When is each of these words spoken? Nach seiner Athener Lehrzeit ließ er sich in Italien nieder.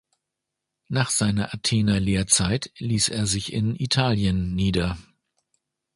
Nach 0.87 1.11
seiner 1.11 1.53
Athener 1.53 1.99
Lehrzeit 1.99 2.71
ließ 2.79 3.09
er 3.09 3.27
sich 3.27 3.53
in 3.53 3.75
Italien 3.75 4.55
nieder. 4.55 4.97